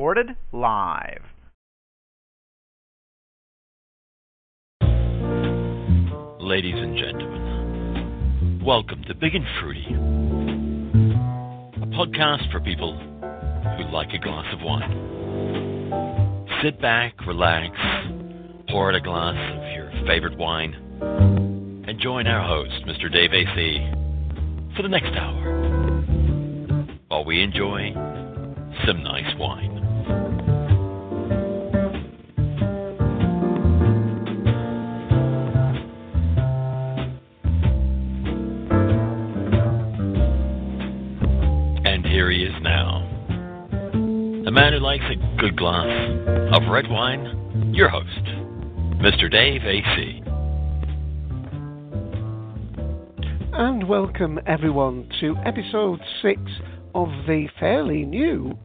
Recorded 0.00 0.34
live. 0.50 1.20
Ladies 6.40 6.74
and 6.74 6.96
gentlemen, 6.96 8.62
welcome 8.64 9.04
to 9.08 9.14
Big 9.14 9.34
and 9.34 9.44
Fruity, 9.60 9.84
a 11.82 11.86
podcast 11.94 12.50
for 12.50 12.60
people 12.60 12.98
who 13.76 13.92
like 13.92 14.14
a 14.14 14.18
glass 14.18 14.46
of 14.54 14.62
wine. 14.62 16.48
Sit 16.62 16.80
back, 16.80 17.12
relax, 17.26 17.76
pour 18.70 18.88
out 18.88 18.94
a 18.94 19.02
glass 19.02 19.36
of 19.36 19.62
your 19.74 19.92
favorite 20.06 20.38
wine, 20.38 20.72
and 21.86 22.00
join 22.00 22.26
our 22.26 22.48
host, 22.48 22.86
Mr. 22.86 23.12
Dave 23.12 23.34
AC, 23.34 23.90
for 24.74 24.82
the 24.82 24.88
next 24.88 25.14
hour 25.14 25.58
while 27.08 27.26
we 27.26 27.42
enjoy 27.42 27.92
some 28.86 29.02
nice 29.02 29.36
wine. 29.38 29.79
Man 44.70 44.78
who 44.78 44.84
likes 44.84 45.04
a 45.10 45.40
good 45.40 45.56
glass 45.56 45.86
of 46.54 46.70
red 46.70 46.88
wine, 46.88 47.72
your 47.74 47.88
host, 47.88 48.24
Mr. 49.02 49.30
Dave 49.30 49.62
AC. 49.64 50.22
And 53.52 53.88
welcome 53.88 54.38
everyone 54.46 55.08
to 55.20 55.36
episode 55.44 56.00
six 56.22 56.40
of 56.94 57.08
the 57.26 57.48
fairly 57.58 58.04
new 58.04 58.56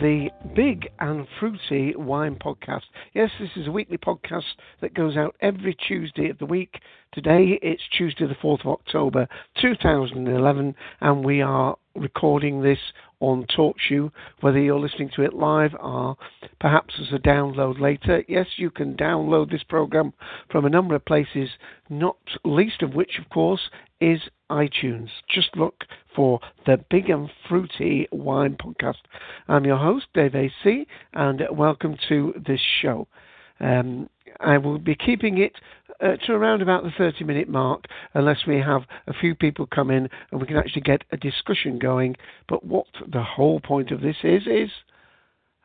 the 0.00 0.28
Big 0.54 0.88
and 1.00 1.26
Fruity 1.40 1.94
Wine 1.96 2.36
Podcast. 2.36 2.82
Yes, 3.14 3.30
this 3.40 3.48
is 3.56 3.66
a 3.66 3.70
weekly 3.70 3.96
podcast 3.96 4.44
that 4.82 4.92
goes 4.92 5.16
out 5.16 5.34
every 5.40 5.74
Tuesday 5.74 6.28
of 6.28 6.38
the 6.38 6.44
week. 6.44 6.80
Today 7.12 7.58
it's 7.62 7.82
Tuesday, 7.96 8.26
the 8.26 8.34
4th 8.34 8.60
of 8.60 8.72
October 8.72 9.26
2011, 9.60 10.74
and 11.00 11.24
we 11.24 11.40
are 11.40 11.76
recording 11.94 12.62
this 12.62 12.78
on 13.20 13.46
TalkShoe, 13.46 14.10
whether 14.40 14.58
you're 14.58 14.78
listening 14.78 15.10
to 15.16 15.22
it 15.22 15.34
live 15.34 15.74
or 15.80 16.16
perhaps 16.60 16.94
as 17.00 17.12
a 17.12 17.18
download 17.18 17.80
later. 17.80 18.24
Yes, 18.28 18.46
you 18.56 18.70
can 18.70 18.94
download 18.94 19.50
this 19.50 19.62
program 19.62 20.12
from 20.50 20.64
a 20.64 20.70
number 20.70 20.94
of 20.94 21.04
places, 21.04 21.48
not 21.88 22.16
least 22.44 22.82
of 22.82 22.94
which, 22.94 23.18
of 23.18 23.28
course, 23.30 23.70
is 24.00 24.20
iTunes. 24.50 25.08
Just 25.28 25.56
look 25.56 25.84
for 26.14 26.40
the 26.66 26.78
Big 26.90 27.08
and 27.10 27.30
Fruity 27.48 28.06
Wine 28.12 28.56
Podcast. 28.56 29.00
I'm 29.48 29.64
your 29.64 29.78
host, 29.78 30.06
Dave 30.14 30.34
AC, 30.34 30.86
and 31.14 31.42
welcome 31.50 31.96
to 32.08 32.34
this 32.46 32.60
show. 32.82 33.08
Um, 33.60 34.08
I 34.40 34.58
will 34.58 34.78
be 34.78 34.94
keeping 34.94 35.38
it 35.38 35.52
uh, 36.00 36.16
to 36.26 36.32
around 36.32 36.62
about 36.62 36.82
the 36.82 36.92
30 36.96 37.24
minute 37.24 37.48
mark 37.48 37.84
unless 38.14 38.46
we 38.46 38.56
have 38.56 38.82
a 39.06 39.14
few 39.14 39.34
people 39.34 39.66
come 39.66 39.90
in 39.90 40.08
and 40.30 40.40
we 40.40 40.46
can 40.46 40.56
actually 40.56 40.82
get 40.82 41.04
a 41.12 41.16
discussion 41.16 41.78
going. 41.78 42.16
But 42.48 42.64
what 42.64 42.86
the 43.06 43.22
whole 43.22 43.60
point 43.60 43.90
of 43.90 44.00
this 44.00 44.16
is, 44.22 44.42
is, 44.46 44.70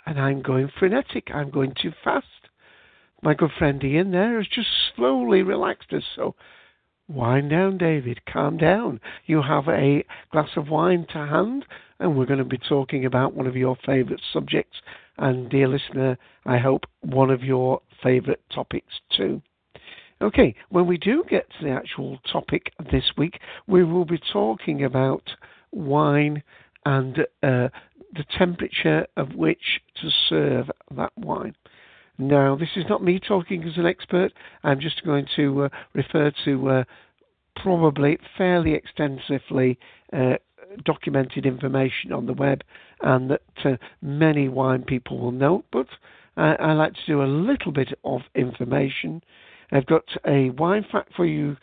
and 0.06 0.20
I'm 0.20 0.42
going 0.42 0.70
frenetic, 0.80 1.28
I'm 1.34 1.52
going 1.52 1.74
too 1.80 1.92
fast. 2.04 2.26
My 3.22 3.34
good 3.34 3.52
friend 3.58 3.84
Ian 3.84 4.12
there 4.12 4.38
has 4.38 4.48
just 4.48 4.70
slowly 4.96 5.44
relaxed 5.44 5.94
us, 5.94 6.04
so 6.16 6.36
wind 7.08 7.52
down, 7.52 7.78
David, 7.78 8.22
calm 8.26 8.58
down. 8.58 9.00
You 9.26 9.44
have 9.44 9.68
a 9.68 10.04
glass 10.32 10.50
of 10.56 10.70
wine 10.70 11.06
to 11.14 11.20
hand, 11.20 11.66
and 12.00 12.18
we're 12.18 12.26
going 12.26 12.40
to 12.40 12.46
be 12.46 12.58
talking 12.58 13.06
about 13.06 13.36
one 13.36 13.46
of 13.46 13.56
your 13.56 13.78
favourite 13.86 14.22
subjects. 14.34 14.78
And, 15.22 15.52
dear 15.52 15.68
listener, 15.68 16.18
I 16.48 16.58
hope 16.58 16.86
one 17.02 17.30
of 17.30 17.44
your 17.44 17.80
favourite 18.02 18.40
topics 18.50 18.92
too. 19.16 19.40
Okay, 20.20 20.56
when 20.70 20.88
we 20.88 20.98
do 20.98 21.24
get 21.30 21.48
to 21.52 21.66
the 21.66 21.70
actual 21.70 22.18
topic 22.32 22.74
this 22.92 23.04
week, 23.20 23.40
we 23.68 23.84
will 23.84 24.04
be 24.04 24.20
talking 24.34 24.84
about 24.84 25.22
wine 25.72 26.42
and 26.88 27.20
uh, 27.44 27.70
the 28.14 28.26
temperature 28.36 29.06
of 29.16 29.36
which 29.36 29.82
to 30.02 30.10
serve 30.28 30.72
that 30.96 31.14
wine. 31.16 31.54
Now, 32.18 32.56
this 32.56 32.70
is 32.76 32.86
not 32.90 33.04
me 33.04 33.20
talking 33.20 33.64
as 33.64 33.78
an 33.78 33.86
expert. 33.86 34.34
I'm 34.64 34.80
just 34.80 35.06
going 35.06 35.28
to 35.36 35.66
uh, 35.66 35.70
refer 35.94 36.32
to 36.46 36.70
uh, 36.70 36.84
probably 37.58 38.18
fairly 38.40 38.74
extensively 38.74 39.78
uh, 40.14 40.38
documented 40.86 41.46
information 41.46 42.12
on 42.12 42.26
the 42.26 42.34
web 42.34 42.64
and 43.02 43.30
that 43.30 43.42
uh, 43.66 43.78
many 44.02 44.48
wine 44.50 44.84
people 44.84 45.18
will 45.20 45.32
know, 45.32 45.64
but 45.72 45.88
I 46.38 46.72
like 46.74 46.94
to 46.94 47.06
do 47.06 47.22
a 47.22 47.26
little 47.26 47.72
bit 47.72 47.94
of 48.06 48.22
information. 48.36 49.22
I've 49.72 49.86
got 49.86 50.06
a 50.26 50.50
wine 50.52 50.86
fact 50.90 51.14
for 51.16 51.26
you 51.26 51.58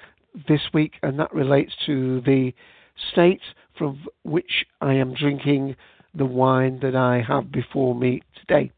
this 0.46 0.60
week, 0.74 0.94
and 1.02 1.18
that 1.18 1.32
relates 1.32 1.72
to 1.86 2.20
the 2.20 2.52
state 3.12 3.40
from 3.76 4.04
which 4.24 4.66
I 4.80 4.94
am 4.94 5.14
drinking 5.14 5.76
the 6.14 6.26
wine 6.26 6.80
that 6.82 6.94
I 6.94 7.22
have 7.26 7.50
before 7.50 7.94
me 7.94 8.22
today. 8.40 8.70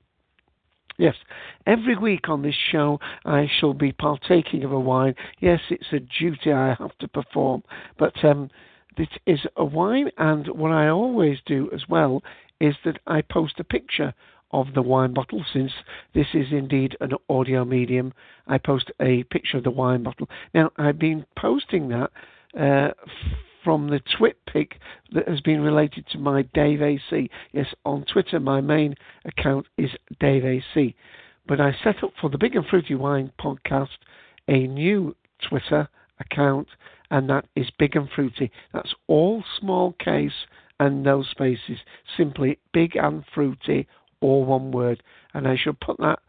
Yes, 0.96 1.14
every 1.66 1.96
week 1.96 2.28
on 2.28 2.42
this 2.42 2.54
show 2.70 3.00
I 3.24 3.48
shall 3.58 3.72
be 3.72 3.90
partaking 3.90 4.64
of 4.64 4.72
a 4.72 4.78
wine. 4.78 5.14
Yes, 5.40 5.60
it's 5.70 5.92
a 5.92 6.00
duty 6.00 6.52
I 6.52 6.74
have 6.78 6.96
to 6.98 7.08
perform, 7.08 7.62
but 7.98 8.22
um, 8.24 8.50
this 9.00 9.08
is 9.24 9.40
a 9.56 9.64
wine, 9.64 10.10
and 10.18 10.46
what 10.48 10.72
I 10.72 10.88
always 10.88 11.38
do 11.46 11.70
as 11.72 11.88
well 11.88 12.22
is 12.60 12.74
that 12.84 12.98
I 13.06 13.22
post 13.22 13.54
a 13.58 13.64
picture 13.64 14.12
of 14.50 14.74
the 14.74 14.82
wine 14.82 15.14
bottle. 15.14 15.42
Since 15.54 15.72
this 16.12 16.26
is 16.34 16.48
indeed 16.52 16.98
an 17.00 17.12
audio 17.30 17.64
medium, 17.64 18.12
I 18.46 18.58
post 18.58 18.90
a 19.00 19.22
picture 19.22 19.56
of 19.56 19.64
the 19.64 19.70
wine 19.70 20.02
bottle. 20.02 20.28
Now, 20.52 20.70
I've 20.76 20.98
been 20.98 21.24
posting 21.34 21.88
that 21.88 22.10
uh, 22.54 22.90
from 23.64 23.88
the 23.88 24.02
twit 24.18 24.36
pic 24.44 24.78
that 25.14 25.26
has 25.26 25.40
been 25.40 25.62
related 25.62 26.06
to 26.08 26.18
my 26.18 26.42
Dave 26.52 26.82
AC. 26.82 27.30
Yes, 27.52 27.68
on 27.86 28.04
Twitter, 28.04 28.38
my 28.38 28.60
main 28.60 28.96
account 29.24 29.66
is 29.78 29.88
Dave 30.18 30.44
AC. 30.44 30.94
But 31.48 31.58
I 31.58 31.74
set 31.82 32.04
up 32.04 32.12
for 32.20 32.28
the 32.28 32.36
Big 32.36 32.54
and 32.54 32.66
Fruity 32.66 32.96
Wine 32.96 33.32
podcast 33.40 33.96
a 34.46 34.66
new 34.66 35.16
Twitter 35.48 35.88
account, 36.18 36.68
and 37.10 37.28
that 37.28 37.46
is 37.56 37.70
Big 37.78 37.96
and 37.96 38.08
Fruity. 38.14 38.50
That's 38.72 38.94
all 39.06 39.42
small 39.58 39.92
case 39.92 40.46
and 40.78 41.02
no 41.02 41.22
spaces. 41.22 41.78
Simply 42.16 42.58
Big 42.72 42.96
and 42.96 43.24
Fruity, 43.34 43.86
all 44.20 44.44
one 44.44 44.70
word. 44.70 45.02
And 45.34 45.46
I 45.46 45.56
shall 45.56 45.76
put 45.80 45.98
that 45.98 46.20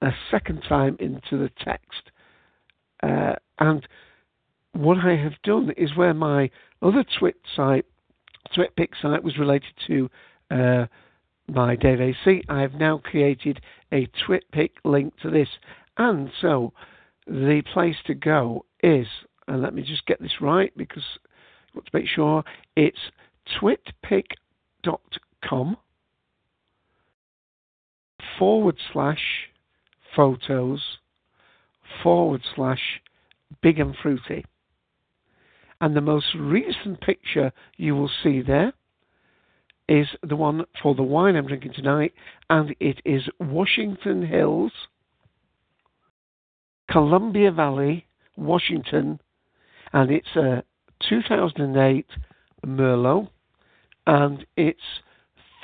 a 0.00 0.10
second 0.30 0.62
time 0.68 0.96
into 0.98 1.38
the 1.38 1.50
text. 1.62 2.10
Uh, 3.02 3.34
and 3.58 3.86
what 4.72 4.98
I 4.98 5.16
have 5.16 5.40
done 5.44 5.72
is 5.76 5.96
where 5.96 6.14
my 6.14 6.50
other 6.80 7.04
Twit 7.18 7.36
site, 7.54 7.84
TwitPic 8.56 8.90
site, 9.00 9.22
was 9.22 9.38
related 9.38 9.74
to 9.86 10.10
uh, 10.50 10.86
my 11.48 11.76
Dave 11.76 12.00
AC, 12.00 12.42
I 12.48 12.60
have 12.60 12.74
now 12.74 12.98
created 12.98 13.60
a 13.92 14.08
TwitPic 14.26 14.70
link 14.84 15.14
to 15.22 15.30
this. 15.30 15.48
And 15.96 16.30
so 16.40 16.72
the 17.26 17.62
place 17.72 17.96
to 18.06 18.14
go 18.14 18.64
is, 18.82 19.06
and 19.48 19.62
let 19.62 19.74
me 19.74 19.82
just 19.82 20.06
get 20.06 20.20
this 20.20 20.40
right 20.40 20.72
because 20.76 21.02
I 21.22 21.68
want 21.74 21.86
to 21.86 21.98
make 21.98 22.08
sure, 22.08 22.44
it's 22.76 22.98
twitpic.com 23.60 25.76
forward 28.38 28.76
slash 28.92 29.48
photos 30.14 30.80
forward 32.02 32.42
slash 32.54 33.00
big 33.62 33.78
and 33.78 33.94
fruity. 34.02 34.44
And 35.80 35.96
the 35.96 36.00
most 36.00 36.26
recent 36.38 37.00
picture 37.00 37.52
you 37.76 37.96
will 37.96 38.10
see 38.22 38.40
there 38.40 38.72
is 39.88 40.06
the 40.22 40.36
one 40.36 40.64
for 40.80 40.94
the 40.94 41.02
wine 41.02 41.36
I'm 41.36 41.46
drinking 41.46 41.74
tonight, 41.74 42.14
and 42.48 42.74
it 42.78 43.00
is 43.04 43.22
Washington 43.40 44.24
Hills, 44.24 44.72
Columbia 46.90 47.50
Valley, 47.50 48.06
Washington, 48.36 49.20
and 49.92 50.10
it's 50.10 50.36
a 50.36 50.62
2008 51.08 52.06
Merlot, 52.66 53.28
and 54.06 54.46
it's 54.56 54.80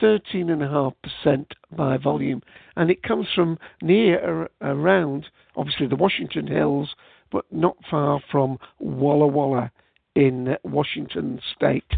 13.5% 0.02 1.46
by 1.76 1.96
volume, 1.96 2.42
and 2.76 2.90
it 2.90 3.02
comes 3.02 3.26
from 3.34 3.58
near 3.82 4.48
around, 4.60 5.26
obviously, 5.56 5.86
the 5.86 5.96
Washington 5.96 6.46
Hills, 6.46 6.94
but 7.30 7.44
not 7.50 7.76
far 7.90 8.20
from 8.30 8.58
Walla 8.78 9.26
Walla 9.26 9.70
in 10.14 10.56
Washington 10.64 11.40
State. 11.54 11.92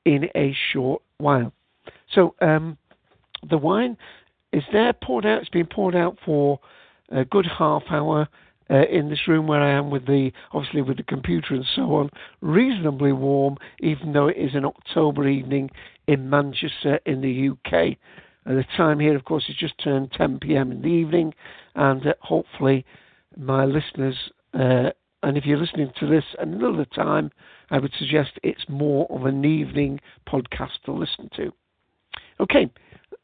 in 0.05 0.29
a 0.35 0.55
short 0.71 1.01
while. 1.17 1.51
So, 2.13 2.35
um, 2.41 2.77
the 3.49 3.57
wine 3.57 3.97
is 4.53 4.63
there 4.71 4.93
poured 4.93 5.25
out. 5.25 5.41
It's 5.41 5.49
been 5.49 5.67
poured 5.67 5.95
out 5.95 6.17
for 6.25 6.59
a 7.09 7.25
good 7.25 7.47
half 7.57 7.83
hour 7.89 8.27
uh, 8.69 8.83
in 8.91 9.09
this 9.09 9.27
room 9.27 9.47
where 9.47 9.61
I 9.61 9.71
am 9.71 9.89
with 9.89 10.05
the 10.05 10.31
obviously 10.51 10.81
with 10.81 10.97
the 10.97 11.03
computer 11.03 11.53
and 11.53 11.65
so 11.75 11.95
on, 11.95 12.09
reasonably 12.41 13.13
warm, 13.13 13.57
even 13.79 14.13
though 14.13 14.27
it 14.27 14.37
is 14.37 14.55
an 14.55 14.65
October 14.65 15.27
evening 15.27 15.69
in 16.07 16.29
Manchester 16.29 16.99
in 17.05 17.21
the 17.21 17.49
UK. 17.49 17.97
Uh, 18.45 18.55
the 18.55 18.65
time 18.75 18.99
here, 18.99 19.15
of 19.15 19.25
course, 19.25 19.45
is 19.49 19.55
just 19.55 19.77
turned 19.83 20.11
10 20.13 20.39
p.m. 20.39 20.71
in 20.71 20.81
the 20.81 20.87
evening, 20.87 21.33
and 21.75 22.05
uh, 22.07 22.13
hopefully, 22.21 22.85
my 23.37 23.65
listeners, 23.65 24.15
uh, 24.53 24.89
and 25.23 25.37
if 25.37 25.45
you're 25.45 25.57
listening 25.57 25.91
to 25.99 26.07
this 26.07 26.23
another 26.39 26.85
time, 26.85 27.31
I 27.69 27.79
would 27.79 27.91
suggest 27.97 28.31
it's 28.43 28.63
more 28.69 29.05
of 29.09 29.25
an 29.25 29.43
evening 29.43 29.99
podcast 30.27 30.81
to 30.85 30.93
listen 30.93 31.29
to. 31.35 31.51
Okay, 32.39 32.71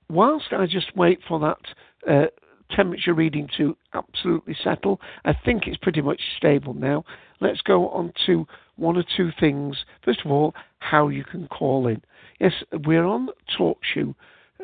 whilst 0.10 0.48
I 0.52 0.66
just 0.66 0.96
wait 0.96 1.20
for 1.28 1.40
that 1.40 2.12
uh, 2.12 2.26
temperature 2.76 3.14
reading 3.14 3.48
to 3.58 3.76
absolutely 3.94 4.56
settle. 4.64 5.00
I 5.26 5.34
think 5.34 5.68
it's 5.68 5.78
pretty 5.78 6.02
much 6.02 6.22
stable 6.38 6.74
now. 6.74 7.04
Let's 7.40 7.62
go 7.62 7.90
on 7.90 8.14
to 8.26 8.48
one 8.76 8.98
or 8.98 9.04
two 9.16 9.32
things. 9.40 9.78
First 10.04 10.22
of 10.26 10.32
all, 10.32 10.54
how 10.80 11.08
you 11.10 11.24
can 11.24 11.48
call 11.48 11.88
in. 11.88 12.02
Yes, 12.40 12.54
we're 12.86 13.06
on 13.06 13.30
TalkShoe. 13.58 14.16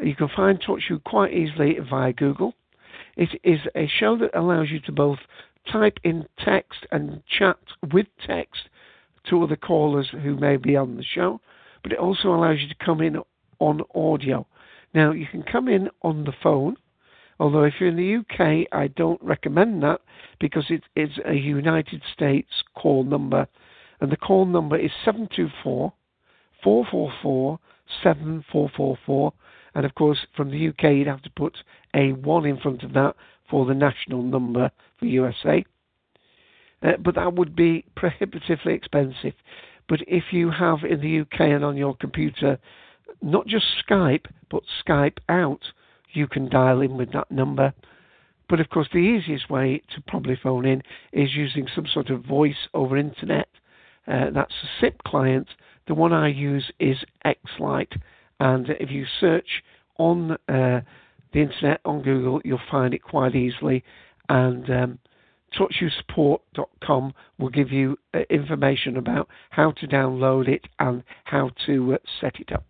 You 0.01 0.15
can 0.15 0.29
find 0.35 0.61
TalkShoe 0.61 1.03
quite 1.03 1.33
easily 1.33 1.77
via 1.89 2.13
Google. 2.13 2.53
It 3.15 3.29
is 3.43 3.59
a 3.75 3.87
show 3.99 4.17
that 4.17 4.37
allows 4.37 4.69
you 4.69 4.79
to 4.81 4.91
both 4.91 5.19
type 5.71 5.99
in 6.03 6.25
text 6.43 6.85
and 6.91 7.21
chat 7.27 7.57
with 7.93 8.07
text 8.25 8.69
to 9.29 9.43
other 9.43 9.55
callers 9.55 10.07
who 10.23 10.35
may 10.35 10.57
be 10.57 10.75
on 10.75 10.95
the 10.95 11.03
show, 11.03 11.41
but 11.83 11.91
it 11.91 11.99
also 11.99 12.29
allows 12.29 12.59
you 12.61 12.67
to 12.67 12.85
come 12.85 13.01
in 13.01 13.17
on 13.59 13.81
audio. 13.93 14.47
Now, 14.93 15.11
you 15.11 15.27
can 15.27 15.43
come 15.43 15.67
in 15.67 15.89
on 16.01 16.23
the 16.23 16.33
phone 16.41 16.77
Although 17.39 17.63
if 17.63 17.75
you're 17.79 17.89
in 17.89 17.95
the 17.95 18.17
UK, 18.17 18.67
I 18.71 18.87
don't 18.87 19.21
recommend 19.23 19.81
that 19.83 20.01
because 20.39 20.65
it 20.69 20.83
is 20.95 21.11
a 21.25 21.33
United 21.33 22.01
States 22.13 22.49
call 22.75 23.03
number, 23.03 23.47
and 24.01 24.11
the 24.11 24.17
call 24.17 24.45
number 24.45 24.77
is 24.77 24.91
724 25.05 25.93
444 26.63 27.59
7444. 28.03 29.33
And 29.75 29.85
of 29.85 29.95
course, 29.95 30.19
from 30.35 30.51
the 30.51 30.67
UK, 30.69 30.95
you'd 30.95 31.07
have 31.07 31.21
to 31.23 31.29
put 31.31 31.57
a 31.95 32.11
1 32.11 32.45
in 32.45 32.57
front 32.57 32.83
of 32.83 32.93
that 32.93 33.15
for 33.49 33.65
the 33.65 33.73
national 33.73 34.21
number 34.23 34.71
for 34.97 35.05
USA. 35.05 35.63
Uh, 36.81 36.91
but 37.03 37.15
that 37.15 37.33
would 37.33 37.55
be 37.55 37.85
prohibitively 37.95 38.73
expensive. 38.73 39.33
But 39.87 39.99
if 40.07 40.25
you 40.31 40.51
have 40.51 40.79
in 40.83 41.01
the 41.01 41.21
UK 41.21 41.41
and 41.41 41.65
on 41.65 41.77
your 41.77 41.95
computer 41.95 42.59
not 43.21 43.47
just 43.47 43.65
Skype, 43.87 44.25
but 44.49 44.63
Skype 44.85 45.17
out, 45.27 45.61
you 46.13 46.27
can 46.27 46.49
dial 46.49 46.81
in 46.81 46.97
with 46.97 47.11
that 47.13 47.31
number. 47.31 47.73
But 48.49 48.59
of 48.59 48.69
course, 48.69 48.87
the 48.91 48.99
easiest 48.99 49.49
way 49.49 49.81
to 49.93 50.01
probably 50.07 50.35
phone 50.41 50.65
in 50.65 50.81
is 51.13 51.35
using 51.35 51.67
some 51.73 51.85
sort 51.91 52.09
of 52.09 52.25
voice 52.25 52.67
over 52.73 52.97
internet. 52.97 53.47
Uh, 54.07 54.31
that's 54.33 54.53
a 54.63 54.67
SIP 54.81 55.03
client. 55.03 55.49
The 55.87 55.93
one 55.93 56.13
I 56.13 56.29
use 56.29 56.71
is 56.79 56.97
Xlite, 57.25 57.99
and 58.39 58.69
if 58.79 58.89
you 58.89 59.05
search 59.19 59.63
on 59.97 60.31
uh, 60.31 60.81
the 61.31 61.41
internet 61.41 61.81
on 61.85 62.01
Google, 62.01 62.41
you'll 62.43 62.59
find 62.71 62.93
it 62.93 63.03
quite 63.03 63.35
easily. 63.35 63.83
And 64.29 64.69
um, 64.69 64.99
TalkShoeSupport.com 65.57 67.13
will 67.37 67.49
give 67.49 67.71
you 67.71 67.97
uh, 68.13 68.19
information 68.29 68.97
about 68.97 69.29
how 69.51 69.71
to 69.71 69.87
download 69.87 70.47
it 70.47 70.65
and 70.79 71.03
how 71.25 71.51
to 71.65 71.93
uh, 71.93 71.97
set 72.19 72.39
it 72.39 72.51
up 72.51 72.65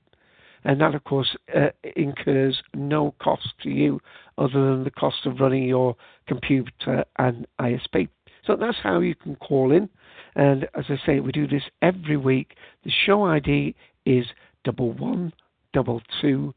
and 0.64 0.82
that, 0.82 0.96
of 0.96 1.04
course, 1.04 1.36
uh, 1.56 1.70
incurs 1.96 2.62
no 2.74 3.14
cost 3.20 3.54
to 3.64 3.70
you 3.70 4.00
other 4.38 4.72
than 4.72 4.84
the 4.84 4.92
cost 4.92 5.26
of 5.26 5.40
running 5.40 5.64
your 5.64 5.96
computer 6.28 7.06
and 7.18 7.48
ISP. 7.60 8.10
So 8.46 8.56
that's 8.56 8.78
how 8.82 9.00
you 9.00 9.16
can 9.16 9.36
call 9.36 9.72
in. 9.72 9.90
And 10.36 10.66
as 10.76 10.86
I 10.90 10.98
say, 11.06 11.20
we 11.20 11.32
do 11.32 11.48
this 11.48 11.64
every 11.82 12.18
week. 12.18 12.56
The 12.84 12.92
show 13.06 13.26
ID 13.26 13.76
is 14.06 14.26
double 14.64 14.94
one 14.94 15.34
double 15.74 16.02
two 16.22 16.54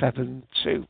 seven 0.00 0.42
two. 0.64 0.86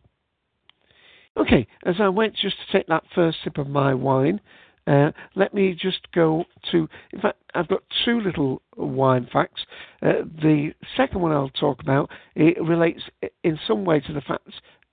Okay, 1.37 1.67
as 1.85 1.97
I 2.01 2.09
went 2.09 2.35
just 2.35 2.57
to 2.57 2.79
take 2.79 2.87
that 2.87 3.05
first 3.15 3.39
sip 3.45 3.59
of 3.59 3.69
my 3.69 3.93
wine, 3.93 4.41
uh, 4.87 5.11
let 5.35 5.53
me 5.53 5.77
just 5.79 6.11
go 6.13 6.45
to, 6.71 6.89
in 7.13 7.21
fact, 7.21 7.39
I've 7.55 7.69
got 7.69 7.83
two 8.05 8.21
little 8.21 8.63
wine 8.77 9.29
facts. 9.33 9.63
Uh, 10.03 10.23
the 10.41 10.73
second 10.97 11.21
one 11.21 11.33
I'll 11.33 11.49
talk 11.51 11.81
about, 11.81 12.11
it 12.35 12.63
relates 12.63 13.03
in 13.43 13.59
some 13.67 13.85
way 13.85 14.01
to 14.01 14.13
the 14.13 14.21
fact 14.21 14.49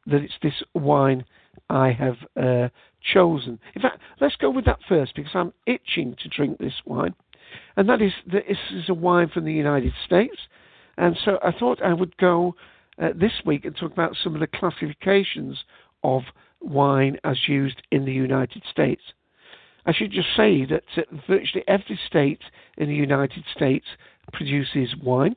that 0.08 0.22
it's 0.22 0.34
this 0.42 0.64
wine 0.74 1.26
I 1.70 1.92
have 1.92 2.18
uh, 2.36 2.70
chosen. 3.14 3.60
In 3.76 3.82
fact, 3.82 4.00
let's 4.20 4.36
go 4.36 4.50
with 4.50 4.66
that 4.66 4.80
first 4.88 5.16
because 5.16 5.32
I'm 5.34 5.54
itching 5.66 6.16
to 6.24 6.30
drink 6.30 6.58
this 6.58 6.74
wine. 6.86 7.14
And 7.78 7.88
that 7.90 8.02
is 8.02 8.14
that 8.32 8.44
this 8.48 8.58
is 8.72 8.90
a 8.90 8.94
wine 8.94 9.30
from 9.30 9.46
the 9.46 9.54
United 9.54 9.94
States. 10.06 10.38
And 10.98 11.18
so 11.24 11.40
I 11.44 11.52
thought 11.52 11.82
I 11.82 11.94
would 11.94 12.18
go 12.18 12.56
uh, 13.02 13.10
this 13.16 13.32
week 13.46 13.66
and 13.66 13.76
talk 13.76 13.92
about 13.92 14.16
some 14.24 14.34
of 14.34 14.40
the 14.40 14.48
classifications 14.48 15.64
of 16.04 16.24
wine 16.62 17.18
as 17.24 17.48
used 17.48 17.82
in 17.92 18.06
the 18.06 18.12
United 18.12 18.64
States. 18.70 19.02
I 19.86 19.94
should 19.94 20.12
just 20.12 20.30
say 20.36 20.66
that 20.66 20.84
virtually 21.28 21.64
every 21.68 22.00
state 22.08 22.42
in 22.78 22.88
the 22.88 22.96
United 22.96 23.44
States 23.54 23.86
produces 24.32 24.96
wine. 25.02 25.36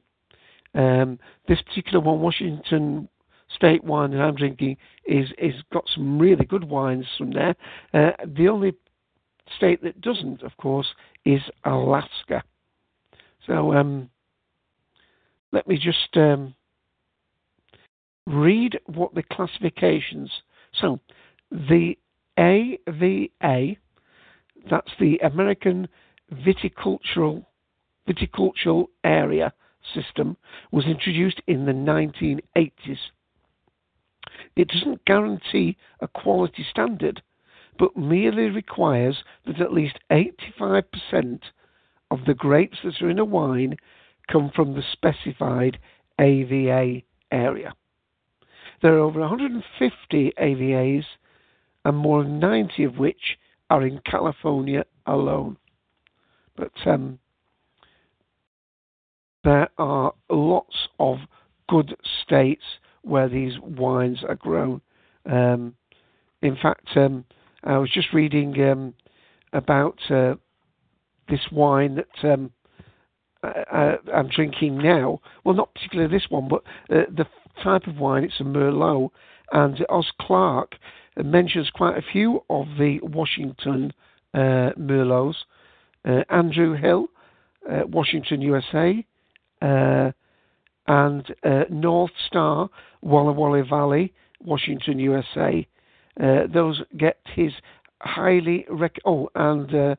Um, 0.75 1.19
this 1.49 1.61
particular 1.63 2.01
one, 2.01 2.21
Washington 2.21 3.09
State 3.55 3.83
wine 3.85 4.11
that 4.11 4.21
I'm 4.21 4.35
drinking, 4.35 4.77
is 5.07 5.29
is 5.39 5.55
got 5.73 5.85
some 5.95 6.19
really 6.19 6.45
good 6.45 6.65
wines 6.65 7.07
from 7.17 7.33
there. 7.33 7.55
Uh, 7.95 8.11
the 8.27 8.49
only 8.49 8.75
state 9.57 9.83
that 9.83 10.01
doesn't, 10.01 10.43
of 10.43 10.57
course, 10.57 10.89
is 11.25 11.41
Alaska. 11.65 12.43
So 13.47 13.73
um, 13.73 14.11
let 15.53 15.67
me 15.69 15.79
just 15.79 16.17
um, 16.17 16.55
read 18.27 18.79
what 18.87 19.15
the 19.15 19.23
classifications. 19.23 20.31
So 20.81 21.01
the 21.51 21.97
AVA, 22.39 23.77
that's 24.71 24.93
the 24.99 25.19
American 25.19 25.89
Viticultural 26.33 27.45
Viticultural 28.09 28.87
Area 29.05 29.53
System, 29.95 30.37
was 30.71 30.87
introduced 30.87 31.41
in 31.47 31.67
the 31.67 31.73
1980s. 31.73 32.99
It 34.57 34.69
doesn't 34.69 35.05
guarantee 35.05 35.77
a 36.01 36.09
quality 36.09 36.65
standard, 36.69 37.23
but 37.79 37.97
merely 37.97 38.49
requires 38.51 39.23
that 39.47 39.61
at 39.61 39.73
least 39.73 39.99
85% 40.11 41.41
of 42.11 42.25
the 42.27 42.35
grapes 42.35 42.79
that 42.85 43.01
are 43.03 43.11
in 43.11 43.19
a 43.19 43.25
wine 43.25 43.77
come 44.29 44.51
from 44.55 44.75
the 44.75 44.83
specified 44.93 45.79
AVA 46.19 47.03
area. 47.31 47.75
There 48.83 48.95
are 48.95 49.01
over 49.01 49.21
150 49.21 50.33
AVAs, 50.39 51.05
and 51.85 51.97
more 51.97 52.23
than 52.23 52.39
90 52.39 52.85
of 52.85 52.99
which 52.99 53.39
are 53.71 53.87
in 53.87 54.01
California 54.09 54.85
alone. 55.07 55.57
But 56.57 56.73
um, 56.87 57.19
there 59.45 59.69
are 59.79 60.13
lots 60.31 60.77
of 60.99 61.19
good 61.69 61.97
states 62.23 62.65
where 63.03 63.29
these 63.29 63.53
wines 63.61 64.19
are 64.27 64.35
grown. 64.35 64.81
Um, 65.31 65.75
in 66.43 66.57
fact, 66.61 66.89
um, 66.97 67.25
I 67.65 67.79
was 67.79 67.91
just 67.93 68.13
reading 68.13 68.61
um, 68.63 68.95
about 69.53 69.99
uh, 70.11 70.35
this 71.29 71.41
wine 71.51 71.97
that 71.97 72.33
um, 72.33 72.51
I, 73.43 73.97
am 74.13 74.29
drinking 74.29 74.79
now. 74.79 75.21
Well, 75.45 75.55
not 75.55 75.75
particularly 75.75 76.11
this 76.11 76.27
one, 76.29 76.49
but 76.49 76.63
uh, 76.91 77.05
the 77.15 77.27
type 77.63 77.87
of 77.87 77.99
wine. 77.99 78.25
It's 78.25 78.41
a 78.41 78.45
Merlot, 78.45 79.11
and 79.53 79.85
Oz 79.89 80.11
Clarke 80.21 80.75
mentions 81.23 81.71
quite 81.71 81.97
a 81.97 82.03
few 82.13 82.45
of 82.51 82.67
the 82.79 82.99
Washington 83.03 83.93
uh, 84.35 84.71
Merlots. 84.79 85.37
Uh, 86.05 86.23
Andrew 86.31 86.79
Will, 86.81 87.09
uh, 87.69 87.85
Washington, 87.87 88.41
USA, 88.41 89.05
and 89.61 91.35
North 91.69 92.13
Star, 92.29 92.69
Walla 93.03 93.33
Walla 93.33 93.65
Valley, 93.65 94.13
Washington, 94.41 95.01
USA. 95.01 95.67
Those 96.17 96.83
get 96.97 97.19
his 97.35 97.53
highly 98.01 98.67
rec- 98.69 99.01
oh, 99.05 99.29
and 99.35 99.75
uh, 99.75 99.97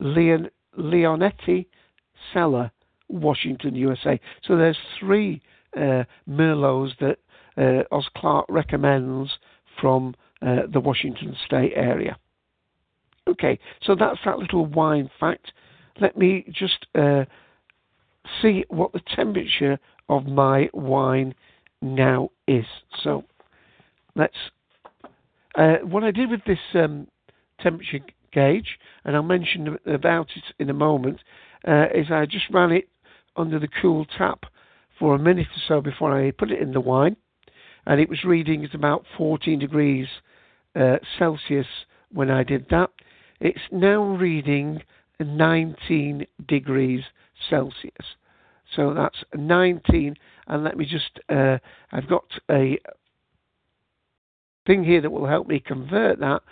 Leon 0.00 0.50
Leonetti 0.78 1.66
Cellar, 2.32 2.70
Washington, 3.08 3.74
USA. 3.74 4.20
So 4.46 4.56
there's 4.56 4.78
three 4.98 5.42
uh, 5.76 6.04
Merlots 6.28 6.92
that 7.00 7.18
uh, 7.56 7.94
Oz 7.94 8.08
Clarke 8.16 8.46
recommends 8.48 9.30
from 9.80 10.14
uh, 10.44 10.62
the 10.72 10.80
Washington 10.80 11.36
State 11.46 11.72
area. 11.76 12.16
Okay, 13.28 13.58
so 13.82 13.94
that's 13.94 14.18
that 14.24 14.38
little 14.38 14.66
wine 14.66 15.08
fact. 15.20 15.52
Let 16.00 16.16
me 16.16 16.44
just 16.50 16.86
uh, 16.94 17.24
see 18.40 18.64
what 18.68 18.92
the 18.92 19.00
temperature 19.14 19.78
of 20.08 20.26
my 20.26 20.68
wine 20.72 21.34
now 21.80 22.30
is. 22.46 22.64
So 23.02 23.24
let's. 24.16 24.36
Uh, 25.54 25.76
what 25.82 26.02
I 26.02 26.10
did 26.10 26.30
with 26.30 26.40
this 26.46 26.58
um, 26.74 27.06
temperature 27.60 28.00
gauge, 28.32 28.78
and 29.04 29.14
I'll 29.14 29.22
mention 29.22 29.78
about 29.86 30.28
it 30.34 30.44
in 30.58 30.70
a 30.70 30.74
moment, 30.74 31.20
uh, 31.68 31.86
is 31.94 32.06
I 32.10 32.26
just 32.26 32.46
ran 32.50 32.72
it 32.72 32.88
under 33.36 33.58
the 33.58 33.68
cool 33.80 34.06
tap 34.18 34.44
for 34.98 35.14
a 35.14 35.18
minute 35.18 35.46
or 35.48 35.62
so 35.68 35.80
before 35.80 36.18
I 36.18 36.30
put 36.30 36.50
it 36.50 36.60
in 36.60 36.72
the 36.72 36.80
wine, 36.80 37.16
and 37.86 38.00
it 38.00 38.08
was 38.08 38.24
reading 38.24 38.64
at 38.64 38.74
about 38.74 39.04
14 39.16 39.58
degrees 39.58 40.08
uh, 40.74 40.96
Celsius 41.18 41.66
when 42.12 42.30
I 42.30 42.42
did 42.42 42.66
that. 42.70 42.90
It's 43.40 43.60
now 43.70 44.02
reading 44.02 44.82
19 45.18 46.26
degrees 46.46 47.02
Celsius. 47.48 48.16
So 48.74 48.94
that's 48.94 49.18
19, 49.34 50.16
and 50.46 50.64
let 50.64 50.76
me 50.76 50.86
just, 50.86 51.20
uh, 51.28 51.58
I've 51.90 52.08
got 52.08 52.24
a 52.50 52.78
thing 54.66 54.84
here 54.84 55.00
that 55.00 55.10
will 55.10 55.26
help 55.26 55.48
me 55.48 55.60
convert 55.60 56.20
that. 56.20 56.42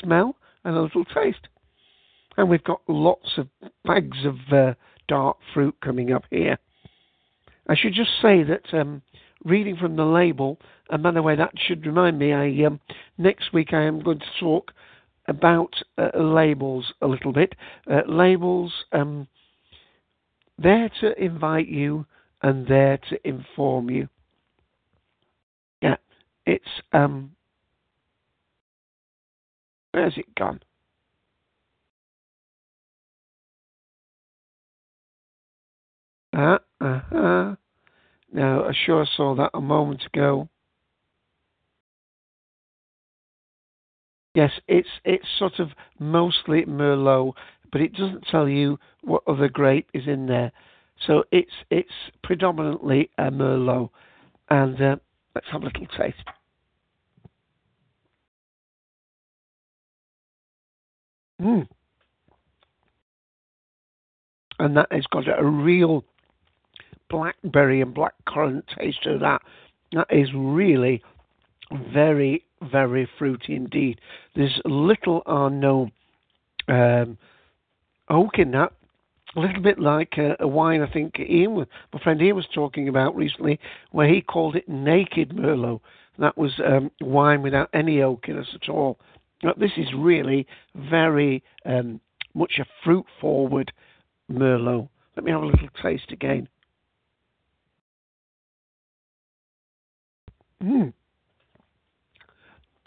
smell 0.00 0.36
and 0.64 0.76
a 0.76 0.82
little 0.82 1.04
taste. 1.04 1.48
And 2.36 2.48
we've 2.48 2.64
got 2.64 2.80
lots 2.88 3.36
of 3.36 3.48
bags 3.84 4.18
of 4.24 4.36
uh, 4.52 4.74
dark 5.08 5.36
fruit 5.52 5.74
coming 5.82 6.12
up 6.12 6.24
here. 6.30 6.58
I 7.68 7.76
should 7.76 7.94
just 7.94 8.10
say 8.20 8.42
that 8.42 8.72
um, 8.72 9.02
reading 9.44 9.76
from 9.76 9.96
the 9.96 10.04
label, 10.04 10.58
and 10.90 11.02
by 11.02 11.10
the 11.10 11.22
way, 11.22 11.36
that 11.36 11.52
should 11.56 11.86
remind 11.86 12.18
me, 12.18 12.32
I 12.32 12.66
um, 12.66 12.80
next 13.18 13.52
week 13.52 13.72
I 13.72 13.82
am 13.82 14.02
going 14.02 14.18
to 14.18 14.40
talk 14.40 14.72
about 15.28 15.74
uh, 15.98 16.18
labels 16.18 16.92
a 17.02 17.06
little 17.06 17.32
bit. 17.32 17.54
Uh, 17.90 18.00
labels, 18.08 18.72
um, 18.92 19.28
there 20.58 20.90
to 21.00 21.22
invite 21.22 21.68
you 21.68 22.06
and 22.42 22.66
there 22.66 22.98
to 23.08 23.28
inform 23.28 23.90
you. 23.90 24.08
Yeah, 25.80 25.96
it's 26.46 26.64
um 26.92 27.32
where's 29.92 30.16
it 30.16 30.34
gone? 30.34 30.60
Uh, 36.32 36.58
uh-huh. 36.80 37.54
Now, 38.32 38.64
I 38.64 38.72
sure 38.86 39.06
saw 39.16 39.34
that 39.36 39.50
a 39.54 39.60
moment 39.60 40.02
ago. 40.06 40.48
Yes, 44.34 44.50
it's 44.66 44.88
it's 45.04 45.26
sort 45.38 45.58
of 45.58 45.68
mostly 45.98 46.64
Merlot, 46.64 47.34
but 47.70 47.82
it 47.82 47.92
doesn't 47.92 48.26
tell 48.30 48.48
you 48.48 48.78
what 49.02 49.22
other 49.26 49.48
grape 49.48 49.90
is 49.92 50.04
in 50.06 50.26
there. 50.26 50.50
So 51.06 51.24
it's 51.30 51.52
it's 51.70 51.92
predominantly 52.22 53.10
a 53.18 53.30
Merlot, 53.30 53.90
and 54.48 54.80
uh, 54.80 54.96
Let's 55.34 55.46
have 55.50 55.62
a 55.62 55.66
little 55.66 55.86
taste. 55.86 56.16
Mm. 61.40 61.66
and 64.60 64.76
that 64.76 64.86
has 64.92 65.04
got 65.10 65.26
a 65.26 65.44
real 65.44 66.04
blackberry 67.12 67.80
and 67.80 67.94
blackcurrant 67.94 68.64
taste 68.76 69.04
to 69.04 69.18
that. 69.18 69.42
That 69.92 70.08
is 70.10 70.28
really 70.34 71.02
very, 71.92 72.44
very 72.72 73.08
fruity 73.18 73.54
indeed. 73.54 74.00
There's 74.34 74.60
little 74.64 75.22
or 75.26 75.50
no 75.50 75.90
um, 76.68 77.18
oak 78.08 78.38
in 78.38 78.50
that. 78.52 78.72
A 79.36 79.40
little 79.40 79.62
bit 79.62 79.78
like 79.78 80.14
a, 80.18 80.36
a 80.40 80.48
wine 80.48 80.82
I 80.82 80.90
think 80.90 81.18
Ian, 81.18 81.66
my 81.92 82.00
friend 82.02 82.20
Ian 82.20 82.36
was 82.36 82.46
talking 82.54 82.88
about 82.88 83.16
recently, 83.16 83.58
where 83.90 84.08
he 84.08 84.20
called 84.20 84.56
it 84.56 84.68
naked 84.68 85.30
Merlot. 85.30 85.80
That 86.18 86.36
was 86.36 86.52
um, 86.66 86.90
wine 87.00 87.40
without 87.42 87.70
any 87.72 87.96
oakiness 87.98 88.54
at 88.54 88.68
all. 88.68 88.98
Now, 89.42 89.54
this 89.56 89.72
is 89.76 89.86
really 89.96 90.46
very 90.90 91.42
um, 91.64 92.00
much 92.34 92.58
a 92.58 92.66
fruit 92.84 93.06
forward 93.20 93.72
Merlot. 94.30 94.88
Let 95.16 95.24
me 95.24 95.30
have 95.30 95.42
a 95.42 95.46
little 95.46 95.68
taste 95.82 96.10
again. 96.10 96.48
Mm. 100.62 100.92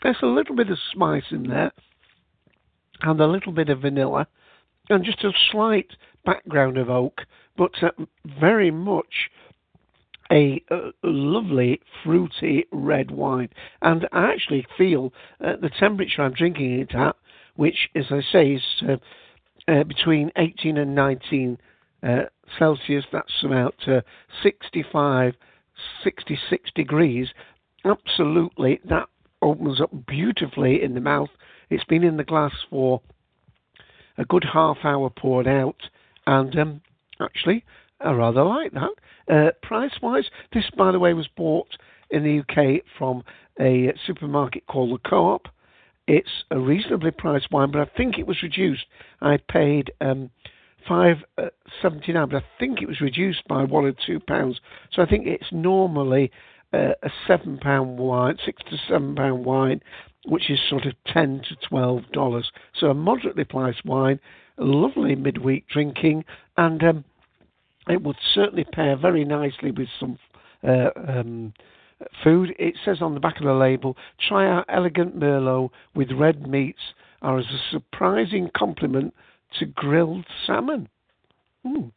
There's 0.04 0.18
a 0.22 0.28
little 0.28 0.56
bit 0.56 0.70
of 0.70 0.78
spice 0.92 1.24
in 1.32 1.48
there, 1.48 1.72
and 3.02 3.20
a 3.20 3.28
little 3.28 3.52
bit 3.52 3.70
of 3.70 3.82
vanilla, 3.82 4.28
and 4.90 5.04
just 5.04 5.24
a 5.24 5.32
slight 5.52 5.88
background 6.26 6.78
of 6.78 6.90
oak, 6.90 7.22
but 7.58 7.72
uh, 7.82 7.90
very 8.40 8.72
much 8.72 9.30
a, 10.32 10.64
a, 10.72 10.92
lovely 11.04 11.82
fruity 12.04 12.66
red 12.72 13.12
wine. 13.12 13.50
And 13.82 14.08
I 14.12 14.32
actually 14.32 14.66
feel 14.78 15.14
uh, 15.44 15.54
the 15.62 15.70
temperature 15.80 16.24
I'm 16.24 16.34
drinking 16.34 16.80
it 16.80 16.96
at, 16.96 17.16
which, 17.56 17.90
as 17.96 18.06
I 18.10 18.22
say, 18.32 18.54
is 18.54 18.64
uh, 18.88 19.72
uh, 19.72 19.84
between 19.84 20.32
18 20.38 20.78
and 20.78 20.96
19 20.96 21.58
uh, 22.04 22.24
Celsius, 22.60 23.06
that's 23.12 23.44
about 23.44 23.76
uh, 23.88 24.02
65, 24.44 25.34
66 26.04 26.70
degrees. 26.76 27.28
Absolutely, 27.86 28.80
that 28.90 29.08
opens 29.42 29.80
up 29.80 29.92
beautifully 30.08 30.82
in 30.82 30.96
the 30.96 31.00
mouth. 31.00 31.30
It's 31.70 31.84
been 31.84 32.04
in 32.04 32.18
the 32.18 32.24
glass 32.24 32.54
for 32.70 33.02
a 34.18 34.26
good 34.26 34.46
half 34.52 34.78
hour 34.84 35.10
poured 35.10 35.48
out, 35.48 35.78
and 36.26 36.58
um, 36.58 36.82
actually, 37.22 37.64
I 38.02 38.12
rather 38.12 38.44
like 38.44 38.72
that. 38.74 38.90
Uh, 39.32 39.52
price 39.62 39.94
wise, 40.02 40.26
this, 40.54 40.66
by 40.76 40.92
the 40.92 41.00
way, 41.00 41.14
was 41.14 41.28
bought 41.38 41.68
in 42.10 42.24
the 42.24 42.40
UK 42.40 42.82
from 42.98 43.24
a 43.60 43.94
supermarket 44.06 44.66
called 44.68 44.92
the 44.94 45.10
Co 45.10 45.34
op. 45.34 45.48
It's 46.08 46.44
a 46.52 46.60
reasonably 46.60 47.12
priced 47.12 47.52
wine, 47.52 47.72
but 47.72 47.82
I 47.82 47.92
think 47.98 48.18
it 48.18 48.28
was 48.28 48.42
reduced. 48.44 48.86
I 49.22 49.38
paid 49.38 49.92
um, 50.02 50.30
five 50.88 51.18
uh, 51.38 51.50
but 51.82 52.36
I 52.36 52.44
think 52.60 52.82
it 52.82 52.88
was 52.88 53.02
reduced 53.02 53.48
by 53.48 53.64
one 53.64 53.86
or 53.86 53.94
two 54.06 54.20
pounds. 54.20 54.60
So 54.92 55.02
I 55.02 55.06
think 55.06 55.28
it's 55.28 55.52
normally 55.52 56.32
a 56.76 57.12
seven 57.28 57.58
pound 57.58 57.98
wine, 57.98 58.38
six 58.46 58.62
to 58.70 58.78
seven 58.88 59.16
pound 59.16 59.46
wine, 59.46 59.82
which 60.26 60.50
is 60.50 60.60
sort 60.70 60.86
of 60.86 60.94
ten 61.06 61.42
to 61.50 61.56
twelve 61.68 62.04
dollars. 62.12 62.52
So 62.80 62.88
a 62.88 62.94
moderately 62.94 63.44
priced 63.44 63.86
wine, 63.86 64.20
lovely 64.58 65.16
midweek 65.16 65.68
drinking, 65.68 66.26
and 66.58 66.84
um, 66.84 67.06
it 67.88 68.02
would 68.02 68.18
certainly 68.34 68.64
pair 68.64 68.96
very 68.96 69.26
nicely 69.26 69.72
with 69.72 69.90
some. 70.00 70.18
Uh, 70.64 70.90
um, 71.08 71.54
food. 72.24 72.54
It 72.60 72.76
says 72.84 72.98
on 73.02 73.14
the 73.14 73.20
back 73.20 73.38
of 73.38 73.46
the 73.46 73.54
label, 73.54 73.96
try 74.28 74.46
our 74.46 74.66
elegant 74.68 75.18
Merlot 75.18 75.70
with 75.94 76.12
red 76.12 76.48
meats 76.48 76.80
are 77.22 77.40
as 77.40 77.46
a 77.46 77.72
surprising 77.72 78.50
complement 78.56 79.14
to 79.60 79.66
grilled 79.66 80.26
salmon. 80.46 80.90
Hmm. 81.64 81.88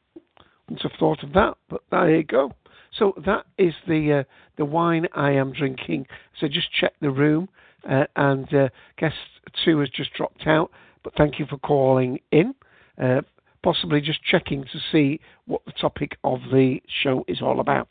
Wouldn't 0.68 0.82
have 0.82 0.98
thought 0.98 1.22
of 1.22 1.32
that, 1.32 1.56
but 1.68 1.82
there 1.90 2.16
you 2.16 2.24
go. 2.24 2.52
So 2.98 3.14
that 3.24 3.46
is 3.56 3.74
the 3.86 4.20
uh, 4.20 4.24
the 4.56 4.64
wine 4.64 5.06
I 5.14 5.32
am 5.32 5.52
drinking. 5.52 6.06
So 6.38 6.48
just 6.48 6.72
check 6.72 6.94
the 7.00 7.10
room, 7.10 7.48
uh, 7.88 8.04
and 8.16 8.52
uh, 8.52 8.68
guest 8.98 9.16
two 9.64 9.78
has 9.80 9.90
just 9.90 10.12
dropped 10.14 10.46
out. 10.46 10.70
But 11.04 11.14
thank 11.16 11.38
you 11.38 11.46
for 11.46 11.58
calling 11.58 12.20
in. 12.32 12.54
Uh, 13.00 13.20
possibly 13.62 14.00
just 14.00 14.22
checking 14.22 14.64
to 14.64 14.78
see 14.92 15.20
what 15.46 15.64
the 15.64 15.72
topic 15.72 16.16
of 16.24 16.40
the 16.52 16.80
show 17.02 17.24
is 17.28 17.42
all 17.42 17.60
about. 17.60 17.88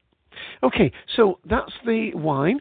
Okay, 0.63 0.91
so 1.15 1.39
that's 1.49 1.73
the 1.86 2.12
wine. 2.13 2.60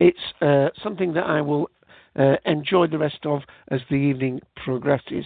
It's 0.00 0.18
uh, 0.40 0.68
something 0.82 1.12
that 1.14 1.24
I 1.24 1.40
will 1.40 1.70
uh, 2.16 2.36
enjoy 2.44 2.86
the 2.86 2.98
rest 2.98 3.24
of 3.24 3.42
as 3.68 3.80
the 3.90 3.96
evening 3.96 4.40
progresses. 4.64 5.24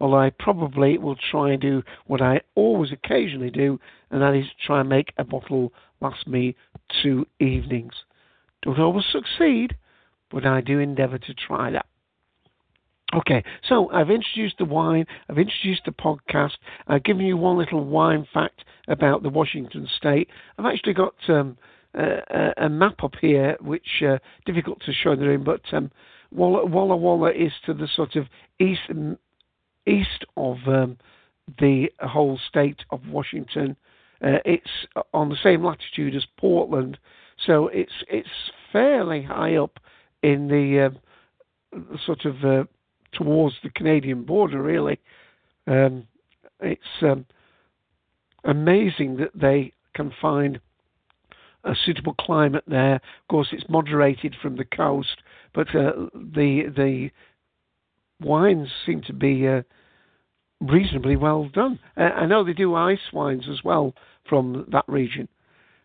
Although 0.00 0.18
I 0.18 0.30
probably 0.30 0.96
will 0.98 1.16
try 1.30 1.52
and 1.52 1.60
do 1.60 1.82
what 2.06 2.22
I 2.22 2.40
always 2.54 2.90
occasionally 2.90 3.50
do, 3.50 3.78
and 4.10 4.22
that 4.22 4.34
is 4.34 4.46
try 4.64 4.80
and 4.80 4.88
make 4.88 5.12
a 5.18 5.24
bottle 5.24 5.72
last 6.00 6.26
me 6.26 6.56
two 7.02 7.26
evenings. 7.38 7.92
Don't 8.62 8.78
always 8.78 9.04
succeed, 9.12 9.76
but 10.30 10.46
I 10.46 10.62
do 10.62 10.78
endeavour 10.78 11.18
to 11.18 11.34
try 11.34 11.70
that. 11.70 11.86
Okay, 13.12 13.42
so 13.68 13.90
I've 13.90 14.10
introduced 14.10 14.58
the 14.58 14.64
wine, 14.64 15.04
I've 15.28 15.38
introduced 15.38 15.82
the 15.84 15.90
podcast, 15.90 16.52
I've 16.86 17.02
given 17.02 17.26
you 17.26 17.36
one 17.36 17.58
little 17.58 17.84
wine 17.84 18.26
fact 18.32 18.64
about 18.86 19.22
the 19.24 19.28
Washington 19.28 19.88
State. 19.96 20.28
I've 20.56 20.66
actually 20.66 20.92
got 20.94 21.14
um, 21.28 21.58
a, 21.94 22.52
a, 22.56 22.68
map 22.68 23.02
up 23.02 23.14
here, 23.20 23.56
which 23.60 24.02
uh, 24.06 24.18
difficult 24.46 24.80
to 24.86 24.92
show 24.92 25.10
in 25.10 25.18
the 25.18 25.26
room, 25.26 25.42
but 25.42 25.62
um, 25.72 25.90
Walla, 26.30 26.64
Walla 26.64 26.96
Walla 26.96 27.32
is 27.32 27.52
to 27.66 27.74
the 27.74 27.88
sort 27.96 28.14
of 28.14 28.26
east 28.60 28.82
east 29.86 30.24
of 30.36 30.56
um, 30.66 30.98
the 31.58 31.90
whole 32.00 32.38
state 32.48 32.80
of 32.90 33.00
Washington. 33.08 33.76
Uh, 34.22 34.38
it's 34.44 34.70
on 35.14 35.28
the 35.28 35.38
same 35.42 35.64
latitude 35.64 36.14
as 36.14 36.26
Portland, 36.36 36.98
so 37.46 37.68
it's 37.68 38.04
it's 38.08 38.28
fairly 38.72 39.22
high 39.22 39.56
up 39.56 39.80
in 40.22 40.48
the 40.48 40.92
uh, 41.74 41.78
sort 42.04 42.24
of 42.24 42.44
uh, 42.44 42.64
towards 43.12 43.56
the 43.62 43.70
Canadian 43.70 44.24
border, 44.24 44.62
really. 44.62 44.98
Um, 45.66 46.06
it's 46.60 46.82
um, 47.02 47.24
amazing 48.44 49.16
that 49.16 49.30
they 49.34 49.72
can 49.94 50.12
find 50.20 50.60
a 51.64 51.74
suitable 51.84 52.14
climate 52.14 52.64
there. 52.66 52.96
Of 52.96 53.28
course, 53.28 53.48
it's 53.52 53.68
moderated 53.68 54.34
from 54.40 54.56
the 54.56 54.64
coast, 54.64 55.22
but 55.54 55.68
uh, 55.74 55.92
the 56.14 56.64
the 56.74 57.10
wines 58.20 58.68
seem 58.86 59.02
to 59.02 59.12
be 59.12 59.46
uh, 59.46 59.62
reasonably 60.60 61.16
well 61.16 61.48
done. 61.52 61.78
Uh, 61.96 62.02
I 62.02 62.26
know 62.26 62.44
they 62.44 62.52
do 62.52 62.74
ice 62.74 62.98
wines 63.12 63.44
as 63.50 63.64
well 63.64 63.94
from 64.28 64.66
that 64.72 64.84
region. 64.88 65.28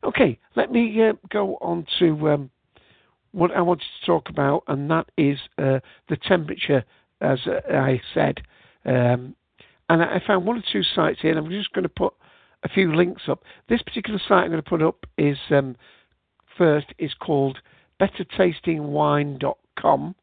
Okay, 0.03 0.39
let 0.55 0.71
me 0.71 1.01
uh, 1.01 1.13
go 1.31 1.57
on 1.61 1.85
to 1.99 2.29
um, 2.29 2.49
what 3.31 3.51
I 3.51 3.61
wanted 3.61 3.85
to 3.99 4.05
talk 4.05 4.29
about, 4.29 4.63
and 4.67 4.89
that 4.91 5.07
is 5.17 5.39
uh, 5.57 5.79
the 6.09 6.17
temperature 6.27 6.83
as 7.21 7.39
I 7.47 8.01
said. 8.13 8.41
Um, 8.85 9.35
and 9.89 10.03
I 10.03 10.21
found 10.25 10.45
one 10.45 10.57
or 10.57 10.63
two 10.71 10.83
sites 10.83 11.19
here, 11.21 11.31
and 11.31 11.39
I'm 11.39 11.49
just 11.49 11.73
going 11.73 11.83
to 11.83 11.89
put 11.89 12.13
a 12.63 12.69
few 12.69 12.95
links 12.95 13.23
up. 13.27 13.43
This 13.69 13.81
particular 13.81 14.19
site 14.19 14.43
I'm 14.43 14.51
going 14.51 14.61
to 14.61 14.69
put 14.69 14.81
up 14.81 15.05
is 15.17 15.37
um, 15.51 15.75
first 16.57 16.87
is 16.97 17.13
called 17.13 17.59
bettertastingwine.com, 18.01 20.15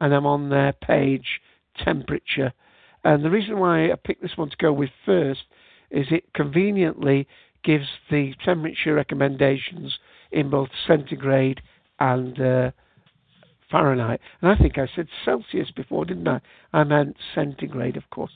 and 0.00 0.14
I'm 0.14 0.26
on 0.26 0.50
their 0.50 0.72
page 0.72 1.40
temperature. 1.82 2.52
And 3.02 3.24
the 3.24 3.30
reason 3.30 3.58
why 3.58 3.90
I 3.90 3.96
picked 3.96 4.22
this 4.22 4.36
one 4.36 4.50
to 4.50 4.56
go 4.56 4.72
with 4.72 4.90
first 5.04 5.44
is 5.90 6.06
it 6.10 6.32
conveniently 6.34 7.28
gives 7.62 7.86
the 8.10 8.34
temperature 8.44 8.94
recommendations 8.94 9.98
in 10.32 10.50
both 10.50 10.68
centigrade 10.86 11.60
and 11.98 12.40
uh, 12.40 12.70
Fahrenheit. 13.70 14.20
And 14.40 14.50
I 14.50 14.56
think 14.56 14.78
I 14.78 14.88
said 14.94 15.08
Celsius 15.24 15.70
before, 15.70 16.04
didn't 16.04 16.28
I? 16.28 16.40
I 16.72 16.84
meant 16.84 17.16
centigrade, 17.34 17.96
of 17.96 18.08
course. 18.10 18.32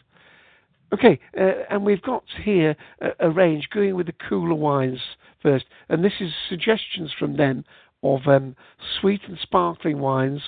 Okay, 0.92 1.20
uh, 1.38 1.64
and 1.70 1.84
we've 1.84 2.02
got 2.02 2.24
here 2.42 2.74
a, 3.00 3.28
a, 3.28 3.30
range 3.30 3.68
going 3.70 3.94
with 3.94 4.06
the 4.06 4.14
cooler 4.26 4.54
wines 4.54 5.00
first, 5.42 5.66
and 5.90 6.02
this 6.02 6.14
is 6.18 6.32
suggestions 6.48 7.12
from 7.18 7.36
them 7.36 7.64
of 8.02 8.26
um, 8.26 8.56
sweet 8.98 9.20
and 9.28 9.38
sparkling 9.38 9.98
wines, 9.98 10.40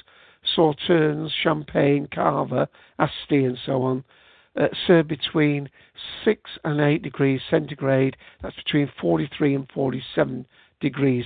sauternes, 0.57 1.31
champagne, 1.42 2.09
cava, 2.12 2.68
asti, 2.98 3.44
and 3.44 3.59
so 3.64 3.83
on, 3.83 4.05
uh, 4.57 4.68
served 4.87 5.09
between 5.09 5.68
6 6.24 6.50
and 6.64 6.81
8 6.81 7.03
degrees 7.03 7.40
centigrade. 7.48 8.16
That's 8.42 8.57
between 8.57 8.90
43 9.00 9.55
and 9.55 9.70
47 9.72 10.46
degrees 10.81 11.24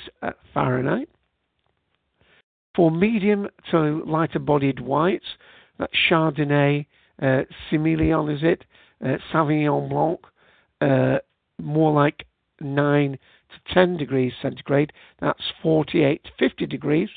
Fahrenheit. 0.53 1.09
For 2.75 2.91
medium 2.91 3.49
to 3.71 4.03
lighter 4.05 4.41
bodied 4.41 4.81
whites, 4.81 5.37
that's 5.79 5.93
Chardonnay, 6.11 6.87
uh, 7.23 7.43
Semillon 7.71 8.35
is 8.35 8.43
it, 8.43 8.65
uh, 9.05 9.19
Sauvignon 9.33 9.89
Blanc, 9.89 10.21
uh, 10.81 11.19
more 11.63 11.93
like 11.93 12.27
9 12.61 13.13
to 13.13 13.75
10 13.75 13.97
degrees 13.97 14.33
centigrade, 14.43 14.93
that's 15.21 15.43
48 15.63 16.25
to 16.25 16.31
50 16.39 16.67
degrees. 16.67 17.09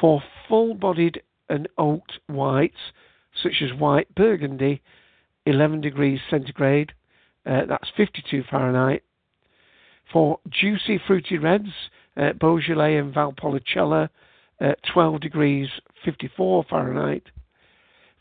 For 0.00 0.22
full 0.48 0.74
bodied 0.74 1.22
and 1.48 1.68
oaked 1.76 2.18
whites, 2.28 2.92
such 3.42 3.62
as 3.62 3.78
white 3.78 4.14
Burgundy, 4.14 4.82
11 5.46 5.80
degrees 5.80 6.20
centigrade. 6.30 6.92
uh, 7.46 7.64
that's 7.66 7.88
52 7.96 8.44
Fahrenheit. 8.50 9.02
For 10.12 10.38
juicy 10.50 10.98
fruity 11.06 11.38
reds, 11.38 11.90
uh, 12.16 12.32
Beaujolais 12.34 12.96
and 12.96 13.14
Valpolicella, 13.14 14.08
uh, 14.60 14.72
12 14.92 15.20
degrees 15.20 15.68
54 16.04 16.64
Fahrenheit. 16.68 17.24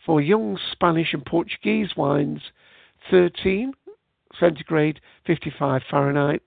For 0.05 0.21
young 0.21 0.57
Spanish 0.71 1.13
and 1.13 1.25
Portuguese 1.25 1.89
wines, 1.97 2.41
13 3.11 3.73
centigrade 4.39 4.99
55 5.25 5.81
Fahrenheit. 5.89 6.41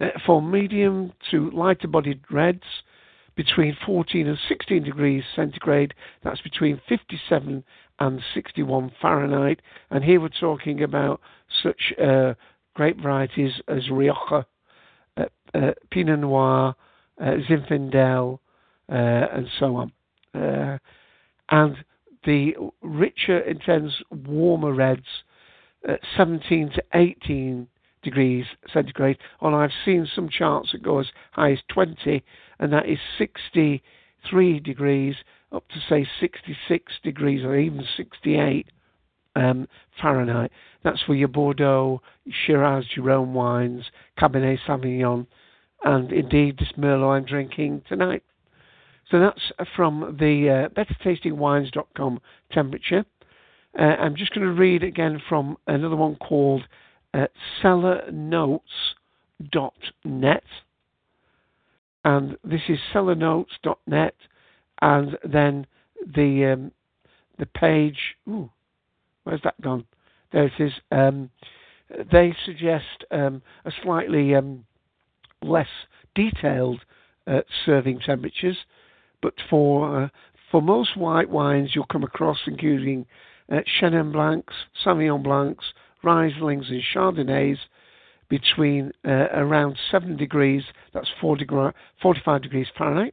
Uh, 0.00 0.06
for 0.26 0.42
medium 0.42 1.12
to 1.30 1.50
lighter 1.50 1.86
bodied 1.86 2.20
reds, 2.30 2.64
between 3.36 3.76
14 3.84 4.26
and 4.26 4.38
16 4.48 4.82
degrees 4.82 5.24
centigrade, 5.34 5.94
that's 6.22 6.40
between 6.40 6.80
57 6.88 7.64
and 7.98 8.20
61 8.34 8.92
Fahrenheit. 9.00 9.60
And 9.90 10.04
here 10.04 10.20
we're 10.20 10.28
talking 10.28 10.82
about 10.82 11.20
such 11.62 11.92
uh, 12.02 12.34
grape 12.74 13.00
varieties 13.00 13.52
as 13.68 13.88
Rioja, 13.90 14.46
uh, 15.16 15.24
uh, 15.54 15.72
Pinot 15.90 16.20
Noir, 16.20 16.74
uh, 17.20 17.24
Zinfandel, 17.48 18.38
uh, 18.88 18.92
and 18.92 19.46
so 19.58 19.76
on. 19.76 19.92
Uh, 20.34 20.78
and 21.50 21.76
the 22.24 22.54
richer, 22.82 23.40
intense, 23.40 23.92
warmer 24.10 24.72
reds, 24.72 25.06
17 26.16 26.70
to 26.76 26.82
18 26.94 27.66
degrees 28.02 28.44
centigrade. 28.72 29.18
And 29.40 29.54
I've 29.54 29.70
seen 29.84 30.08
some 30.14 30.28
charts 30.28 30.72
that 30.72 30.82
go 30.82 30.98
as 30.98 31.06
high 31.32 31.52
as 31.52 31.58
20, 31.68 32.22
and 32.62 32.72
that 32.72 32.88
is 32.88 32.98
63 33.18 34.60
degrees 34.60 35.16
up 35.50 35.68
to 35.68 35.80
say 35.88 36.06
66 36.20 36.92
degrees 37.02 37.44
or 37.44 37.56
even 37.56 37.84
68 37.96 38.68
um, 39.34 39.66
Fahrenheit. 40.00 40.52
That's 40.84 41.02
for 41.02 41.16
your 41.16 41.26
Bordeaux, 41.26 42.00
Shiraz, 42.30 42.84
Rhone 42.96 43.34
wines, 43.34 43.90
Cabernet 44.16 44.60
Sauvignon, 44.66 45.26
and 45.84 46.12
indeed 46.12 46.58
this 46.58 46.70
Merlot 46.78 47.16
I'm 47.16 47.24
drinking 47.24 47.82
tonight. 47.88 48.22
So 49.10 49.18
that's 49.18 49.50
from 49.74 50.16
the 50.20 50.48
uh, 50.48 50.68
bettertastingwines.com 50.78 52.20
temperature. 52.52 53.04
Uh, 53.76 53.82
I'm 53.82 54.14
just 54.14 54.32
going 54.32 54.46
to 54.46 54.52
read 54.52 54.84
again 54.84 55.20
from 55.28 55.56
another 55.66 55.96
one 55.96 56.14
called 56.14 56.62
uh, 57.12 57.26
cellarnotes.net. 57.60 60.44
And 62.04 62.36
this 62.42 62.62
is 62.68 62.78
cellarnotes.net, 62.92 64.14
and 64.80 65.18
then 65.24 65.66
the 66.16 66.52
um, 66.52 66.72
the 67.38 67.46
page. 67.46 68.16
Ooh, 68.28 68.50
where's 69.24 69.42
that 69.44 69.60
gone? 69.60 69.84
There 70.32 70.46
it 70.46 70.52
is. 70.58 70.72
Um, 70.90 71.30
they 72.10 72.34
suggest 72.44 73.04
um, 73.10 73.42
a 73.64 73.72
slightly 73.82 74.34
um, 74.34 74.64
less 75.42 75.68
detailed 76.14 76.80
uh, 77.26 77.40
serving 77.64 78.00
temperatures, 78.00 78.56
but 79.20 79.34
for 79.48 80.04
uh, 80.04 80.08
for 80.50 80.60
most 80.60 80.96
white 80.96 81.30
wines 81.30 81.70
you'll 81.74 81.86
come 81.86 82.04
across, 82.04 82.38
including 82.46 83.06
uh, 83.50 83.60
Chenin 83.80 84.12
Blancs, 84.12 84.54
Sauvignon 84.84 85.22
Blancs, 85.22 85.64
Rieslings, 86.04 86.70
and 86.70 86.82
Chardonnays, 86.94 87.58
between 88.32 88.92
uh, 89.06 89.28
around 89.34 89.76
7 89.90 90.16
degrees, 90.16 90.62
that's 90.94 91.10
45 91.20 92.42
degrees 92.42 92.66
Fahrenheit. 92.78 93.12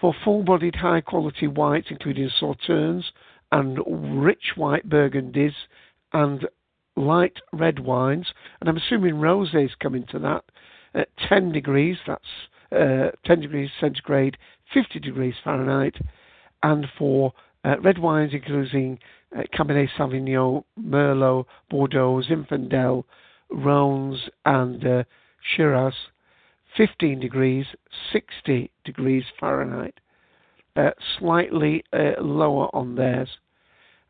For 0.00 0.14
full 0.22 0.44
bodied, 0.44 0.76
high 0.76 1.00
quality 1.00 1.48
whites, 1.48 1.88
including 1.90 2.30
Sauternes 2.40 3.06
and 3.50 4.24
rich 4.24 4.52
white 4.54 4.88
Burgundies 4.88 5.54
and 6.12 6.46
light 6.94 7.38
red 7.52 7.80
wines, 7.80 8.28
and 8.60 8.68
I'm 8.68 8.76
assuming 8.76 9.18
roses 9.18 9.72
come 9.82 9.96
into 9.96 10.20
that, 10.20 10.44
at 10.94 11.08
10 11.28 11.50
degrees, 11.50 11.96
that's 12.06 12.22
uh, 12.70 13.10
10 13.26 13.40
degrees 13.40 13.70
centigrade, 13.80 14.36
50 14.72 15.00
degrees 15.00 15.34
Fahrenheit, 15.42 15.96
and 16.62 16.86
for 16.96 17.32
uh, 17.64 17.80
red 17.80 17.98
wines, 17.98 18.30
including 18.32 19.00
uh, 19.36 19.42
Cabernet 19.52 19.88
Sauvignon, 19.98 20.62
Merlot, 20.80 21.46
Bordeaux, 21.68 22.22
Zinfandel, 22.22 23.02
Rhones, 23.50 24.28
and 24.44 24.84
uh, 24.86 25.04
Shiraz, 25.56 25.94
15 26.76 27.20
degrees, 27.20 27.66
60 28.12 28.70
degrees 28.84 29.24
Fahrenheit, 29.38 30.00
uh, 30.76 30.90
slightly 31.18 31.84
uh, 31.92 32.20
lower 32.20 32.74
on 32.74 32.96
theirs. 32.96 33.28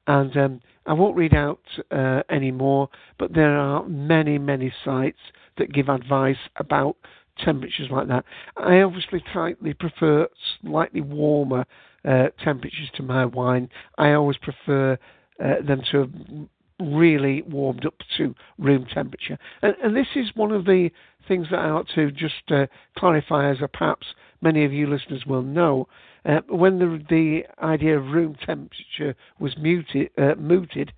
And 0.07 0.37
um, 0.37 0.61
I 0.87 0.93
won't 0.93 1.17
read 1.17 1.35
out 1.35 1.63
uh, 1.91 2.23
any 2.29 2.51
more, 2.51 2.89
but 3.19 3.35
there 3.35 3.57
are 3.57 3.87
many, 3.89 4.39
many 4.39 4.73
sites 4.85 5.19
that 5.57 5.73
give 5.73 5.89
advice 5.89 6.37
about 6.57 6.97
temperatures 7.43 7.89
like 7.91 8.09
that. 8.09 8.25
I 8.57 8.81
obviously 8.81 9.23
slightly 9.33 9.75
prefer 9.75 10.29
slightly 10.63 11.01
warmer 11.01 11.65
uh, 12.05 12.29
temperatures 12.43 12.91
to 12.97 13.03
my 13.03 13.25
wine. 13.25 13.69
I 13.99 14.13
always 14.13 14.37
prefer 14.37 14.99
uh, 15.43 15.55
them 15.67 15.83
to 15.91 16.49
really 16.81 17.43
warmed 17.43 17.87
up 17.87 17.95
to 18.17 18.35
room 18.59 18.87
temperature. 18.93 19.39
And, 19.63 19.75
and, 19.83 19.97
this 19.97 20.09
is 20.17 20.35
one 20.35 20.51
of 20.51 20.65
the 20.65 20.91
things 21.29 21.47
that 21.51 21.61
I 21.61 21.71
ought 21.71 21.89
to 21.95 22.11
just 22.11 22.51
uh, 22.51 22.67
clarify, 22.99 23.51
as 23.51 23.59
perhaps 23.73 24.07
many 24.43 24.65
of 24.65 24.73
you 24.73 24.87
listeners 24.89 25.25
will 25.27 25.43
know. 25.43 25.87
Uh, 26.25 26.41
when 26.49 26.79
the, 26.79 27.03
the 27.09 27.43
idea 27.65 27.99
of 27.99 28.07
room 28.07 28.37
temperature 28.45 29.15
was 29.39 29.57
muted, 29.57 30.11
uh, 30.19 30.35
mooted, 30.37 30.93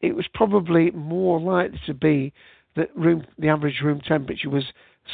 it 0.00 0.16
was 0.16 0.26
probably 0.32 0.90
more 0.92 1.40
likely 1.40 1.80
to 1.86 1.94
be 1.94 2.32
that 2.76 2.94
room, 2.96 3.24
the 3.38 3.48
average 3.48 3.80
room 3.82 4.00
temperature 4.00 4.48
was 4.48 4.64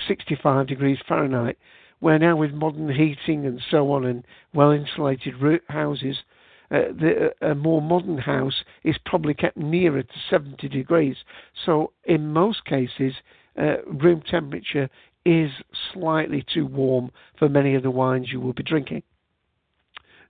65 0.06 0.66
degrees 0.68 0.98
Fahrenheit, 1.08 1.58
where 2.00 2.18
now 2.18 2.36
with 2.36 2.52
modern 2.52 2.88
heating 2.88 3.46
and 3.46 3.60
so 3.70 3.90
on 3.92 4.04
and 4.04 4.24
well 4.54 4.70
insulated 4.70 5.34
houses, 5.68 6.18
uh, 6.70 6.92
the, 6.92 7.30
a 7.40 7.54
more 7.54 7.80
modern 7.80 8.18
house 8.18 8.62
is 8.84 8.96
probably 9.04 9.34
kept 9.34 9.56
nearer 9.56 10.02
to 10.02 10.14
70 10.30 10.68
degrees. 10.68 11.16
So, 11.64 11.92
in 12.04 12.32
most 12.32 12.64
cases, 12.64 13.14
uh, 13.58 13.82
room 13.86 14.22
temperature 14.28 14.90
is 15.24 15.50
slightly 15.92 16.44
too 16.54 16.66
warm 16.66 17.10
for 17.38 17.48
many 17.48 17.74
of 17.74 17.82
the 17.82 17.90
wines 17.90 18.28
you 18.30 18.40
will 18.40 18.52
be 18.52 18.62
drinking. 18.62 19.02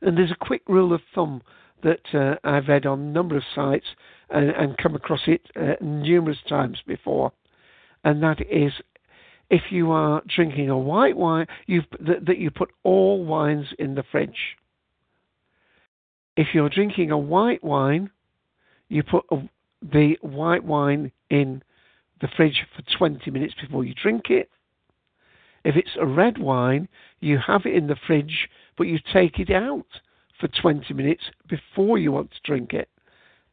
And 0.00 0.16
there's 0.16 0.30
a 0.30 0.44
quick 0.44 0.62
rule 0.68 0.92
of 0.92 1.00
thumb 1.14 1.42
that 1.82 2.00
uh, 2.14 2.36
I've 2.44 2.68
read 2.68 2.86
on 2.86 3.00
a 3.00 3.12
number 3.12 3.36
of 3.36 3.42
sites 3.54 3.86
and, 4.30 4.50
and 4.50 4.76
come 4.78 4.94
across 4.94 5.22
it 5.26 5.42
uh, 5.56 5.74
numerous 5.80 6.38
times 6.48 6.78
before, 6.86 7.32
and 8.04 8.22
that 8.22 8.40
is 8.40 8.72
if 9.50 9.62
you 9.70 9.90
are 9.90 10.22
drinking 10.34 10.68
a 10.68 10.78
white 10.78 11.16
wine, 11.16 11.46
that, 11.68 12.26
that 12.26 12.38
you 12.38 12.50
put 12.50 12.70
all 12.82 13.24
wines 13.24 13.66
in 13.78 13.94
the 13.94 14.04
fridge. 14.10 14.56
If 16.38 16.54
you're 16.54 16.68
drinking 16.68 17.10
a 17.10 17.18
white 17.18 17.64
wine, 17.64 18.10
you 18.88 19.02
put 19.02 19.24
a, 19.32 19.38
the 19.82 20.16
white 20.20 20.62
wine 20.62 21.10
in 21.30 21.64
the 22.20 22.28
fridge 22.36 22.64
for 22.76 22.82
20 22.96 23.28
minutes 23.32 23.54
before 23.60 23.84
you 23.84 23.92
drink 24.00 24.30
it. 24.30 24.48
If 25.64 25.74
it's 25.74 25.96
a 26.00 26.06
red 26.06 26.38
wine, 26.38 26.86
you 27.18 27.38
have 27.44 27.62
it 27.66 27.74
in 27.74 27.88
the 27.88 27.96
fridge, 28.06 28.48
but 28.76 28.86
you 28.86 29.00
take 29.12 29.40
it 29.40 29.50
out 29.50 29.86
for 30.38 30.46
20 30.46 30.94
minutes 30.94 31.24
before 31.48 31.98
you 31.98 32.12
want 32.12 32.30
to 32.30 32.38
drink 32.44 32.72
it. 32.72 32.88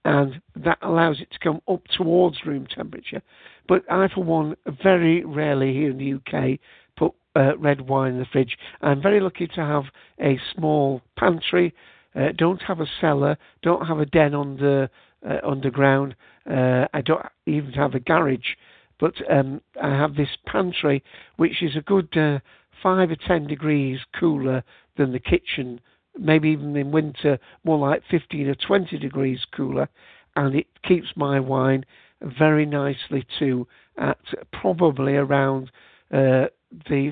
And 0.05 0.39
that 0.55 0.77
allows 0.83 1.19
it 1.21 1.31
to 1.31 1.39
come 1.39 1.61
up 1.67 1.81
towards 1.97 2.45
room 2.45 2.67
temperature. 2.67 3.23
But 3.67 3.81
I, 3.91 4.09
for 4.13 4.23
one, 4.23 4.57
very 4.83 5.25
rarely 5.25 5.73
here 5.73 5.89
in 5.89 5.97
the 5.97 6.13
UK 6.13 6.59
put 6.95 7.13
uh, 7.35 7.57
red 7.57 7.81
wine 7.81 8.13
in 8.13 8.19
the 8.19 8.27
fridge. 8.31 8.55
I'm 8.81 9.01
very 9.01 9.19
lucky 9.19 9.47
to 9.47 9.61
have 9.61 9.85
a 10.21 10.39
small 10.53 11.01
pantry. 11.17 11.73
Uh, 12.15 12.31
don't 12.37 12.61
have 12.61 12.79
a 12.79 12.87
cellar. 13.01 13.37
Don't 13.61 13.85
have 13.85 13.99
a 13.99 14.05
den 14.05 14.33
under 14.33 14.89
uh, 15.27 15.37
underground. 15.43 16.15
Uh, 16.49 16.85
I 16.93 17.01
don't 17.01 17.25
even 17.45 17.71
have 17.73 17.95
a 17.95 17.99
garage. 17.99 18.55
But 18.99 19.15
um, 19.29 19.61
I 19.81 19.89
have 19.89 20.15
this 20.15 20.29
pantry, 20.47 21.03
which 21.35 21.61
is 21.61 21.75
a 21.75 21.81
good 21.81 22.15
uh, 22.15 22.39
five 22.81 23.11
or 23.11 23.17
ten 23.27 23.47
degrees 23.47 23.99
cooler 24.17 24.63
than 24.97 25.11
the 25.11 25.19
kitchen. 25.19 25.81
Maybe 26.17 26.49
even 26.49 26.75
in 26.77 26.91
winter, 26.91 27.37
more 27.65 27.77
like 27.77 28.03
15 28.09 28.47
or 28.47 28.55
20 28.55 28.97
degrees 28.99 29.39
cooler, 29.53 29.89
and 30.37 30.55
it 30.55 30.67
keeps 30.87 31.07
my 31.17 31.41
wine 31.41 31.85
very 32.21 32.65
nicely 32.65 33.25
too 33.37 33.67
at 33.97 34.17
probably 34.53 35.15
around 35.15 35.71
uh, 36.13 36.45
the 36.89 37.11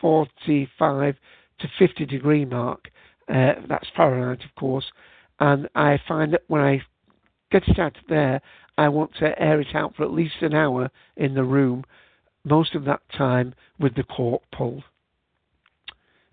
45 0.00 1.16
to 1.60 1.68
50 1.78 2.06
degree 2.06 2.44
mark. 2.44 2.88
Uh, 3.28 3.54
that's 3.68 3.86
Fahrenheit, 3.96 4.44
of 4.44 4.54
course. 4.54 4.84
And 5.40 5.68
I 5.74 5.98
find 6.06 6.32
that 6.32 6.42
when 6.48 6.60
I 6.60 6.82
get 7.50 7.68
it 7.68 7.78
out 7.78 7.96
there, 8.08 8.40
I 8.78 8.88
want 8.88 9.12
to 9.20 9.40
air 9.40 9.60
it 9.60 9.74
out 9.74 9.94
for 9.96 10.04
at 10.04 10.12
least 10.12 10.34
an 10.40 10.54
hour 10.54 10.90
in 11.16 11.34
the 11.34 11.44
room, 11.44 11.84
most 12.44 12.74
of 12.74 12.84
that 12.84 13.00
time 13.16 13.54
with 13.78 13.94
the 13.94 14.02
cork 14.02 14.42
pulled. 14.52 14.84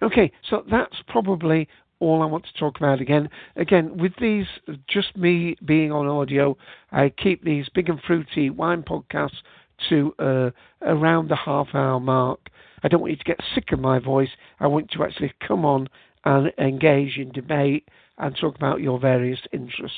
Okay, 0.01 0.31
so 0.49 0.63
that's 0.69 0.95
probably 1.07 1.67
all 1.99 2.21
I 2.21 2.25
want 2.25 2.45
to 2.45 2.59
talk 2.59 2.77
about 2.77 3.01
again. 3.01 3.29
Again, 3.57 3.97
with 3.97 4.13
these, 4.21 4.45
just 4.87 5.17
me 5.17 5.57
being 5.65 5.91
on 5.91 6.07
audio, 6.07 6.57
I 6.91 7.09
keep 7.09 7.43
these 7.43 7.67
big 7.75 7.89
and 7.89 7.99
fruity 8.07 8.49
wine 8.49 8.83
podcasts 8.83 9.41
to 9.89 10.13
uh, 10.19 10.51
around 10.81 11.29
the 11.29 11.35
half 11.35 11.67
hour 11.73 11.99
mark. 11.99 12.49
I 12.83 12.87
don't 12.87 13.01
want 13.01 13.11
you 13.11 13.17
to 13.17 13.23
get 13.23 13.39
sick 13.53 13.71
of 13.73 13.79
my 13.79 13.99
voice. 13.99 14.29
I 14.59 14.67
want 14.67 14.91
you 14.91 14.99
to 14.99 15.03
actually 15.03 15.33
come 15.45 15.65
on 15.65 15.89
and 16.25 16.51
engage 16.57 17.17
in 17.17 17.31
debate 17.31 17.87
and 18.17 18.35
talk 18.35 18.55
about 18.55 18.81
your 18.81 18.99
various 18.99 19.39
interests. 19.51 19.97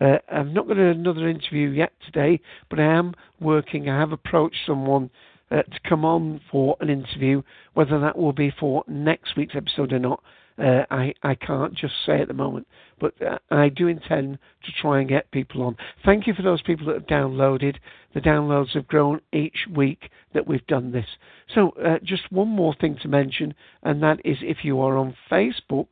Uh, 0.00 0.18
I'm 0.30 0.54
not 0.54 0.68
got 0.68 0.78
another 0.78 1.28
interview 1.28 1.68
yet 1.68 1.92
today, 2.04 2.40
but 2.70 2.80
I 2.80 2.84
am 2.84 3.14
working. 3.40 3.88
I 3.88 3.98
have 3.98 4.12
approached 4.12 4.56
someone 4.66 5.10
uh, 5.50 5.62
to 5.62 5.80
come 5.88 6.04
on 6.04 6.40
for 6.50 6.76
an 6.80 6.88
interview. 6.88 7.42
Whether 7.74 7.98
that 8.00 8.16
will 8.16 8.32
be 8.32 8.52
for 8.58 8.84
next 8.86 9.36
week's 9.36 9.56
episode 9.56 9.92
or 9.92 9.98
not, 9.98 10.22
uh, 10.60 10.84
I, 10.90 11.14
I 11.22 11.34
can't 11.34 11.74
just 11.74 11.94
say 12.04 12.20
at 12.20 12.28
the 12.28 12.34
moment. 12.34 12.66
But 13.00 13.14
uh, 13.22 13.38
I 13.50 13.70
do 13.70 13.88
intend 13.88 14.38
to 14.64 14.72
try 14.80 15.00
and 15.00 15.08
get 15.08 15.30
people 15.30 15.62
on. 15.62 15.76
Thank 16.04 16.26
you 16.26 16.34
for 16.34 16.42
those 16.42 16.62
people 16.62 16.86
that 16.86 16.94
have 16.94 17.06
downloaded. 17.06 17.76
The 18.14 18.20
downloads 18.20 18.74
have 18.74 18.86
grown 18.86 19.20
each 19.32 19.66
week 19.74 20.10
that 20.34 20.46
we've 20.46 20.66
done 20.66 20.92
this. 20.92 21.06
So, 21.54 21.70
uh, 21.70 21.98
just 22.02 22.30
one 22.30 22.48
more 22.48 22.74
thing 22.80 22.98
to 23.02 23.08
mention, 23.08 23.54
and 23.82 24.02
that 24.02 24.20
is 24.24 24.36
if 24.42 24.58
you 24.62 24.80
are 24.80 24.98
on 24.98 25.16
Facebook, 25.30 25.88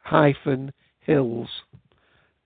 hyphen 0.00 0.72
hills 1.00 1.48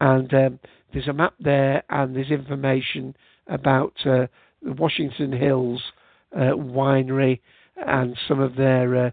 and 0.00 0.32
um, 0.32 0.60
there's 0.92 1.08
a 1.08 1.12
map 1.12 1.34
there, 1.40 1.82
and 1.90 2.14
there's 2.14 2.30
information 2.30 3.16
about 3.46 3.94
uh, 4.04 4.26
the 4.62 4.72
Washington 4.72 5.32
Hills 5.32 5.82
uh, 6.34 6.54
winery 6.54 7.40
and 7.76 8.16
some 8.26 8.40
of 8.40 8.56
their 8.56 9.06
uh, 9.06 9.10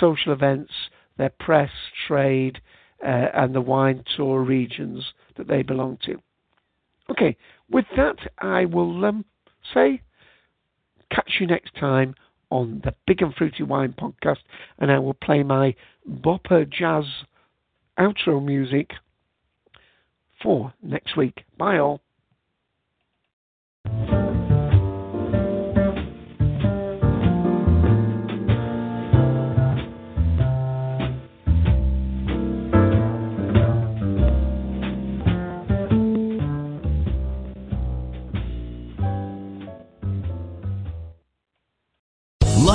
social 0.00 0.32
events, 0.32 0.72
their 1.16 1.32
press, 1.40 1.70
trade, 2.06 2.60
uh, 3.04 3.28
and 3.34 3.54
the 3.54 3.60
wine 3.60 4.04
tour 4.16 4.40
regions 4.42 5.04
that 5.36 5.48
they 5.48 5.62
belong 5.62 5.98
to. 6.04 6.20
Okay, 7.10 7.36
with 7.70 7.84
that, 7.96 8.16
I 8.38 8.64
will 8.64 9.04
um, 9.04 9.24
say 9.72 10.00
catch 11.10 11.38
you 11.38 11.46
next 11.46 11.74
time 11.74 12.14
on 12.50 12.80
the 12.84 12.94
Big 13.06 13.20
and 13.20 13.34
Fruity 13.34 13.62
Wine 13.62 13.94
podcast, 13.98 14.38
and 14.78 14.90
I 14.90 14.98
will 14.98 15.14
play 15.14 15.42
my 15.42 15.74
bopper 16.08 16.68
jazz 16.68 17.04
outro 17.98 18.44
music 18.44 18.90
for 20.42 20.72
next 20.82 21.16
week. 21.16 21.44
Bye 21.58 21.78
all. 21.78 22.03